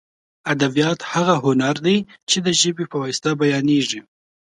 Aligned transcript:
ادبیات 0.53 0.99
هغه 1.11 1.35
هنر 1.45 1.75
دی 1.85 1.97
چې 2.29 2.37
د 2.45 2.47
ژبې 2.61 2.85
په 2.91 2.97
واسطه 3.03 3.29
بیانېږي. 3.41 4.01